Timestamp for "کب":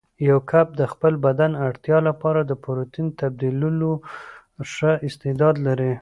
0.51-0.67